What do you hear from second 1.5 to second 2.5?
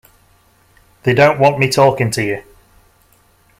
me talking to you.